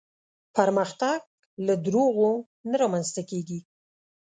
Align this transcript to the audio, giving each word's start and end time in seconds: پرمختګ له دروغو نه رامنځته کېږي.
پرمختګ 0.55 1.19
له 1.65 1.73
دروغو 1.85 2.31
نه 2.69 2.75
رامنځته 2.81 3.21
کېږي. 3.29 3.59